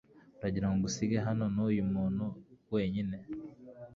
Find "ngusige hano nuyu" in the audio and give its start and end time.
0.77-1.83